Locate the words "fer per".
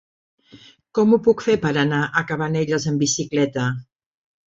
1.49-1.75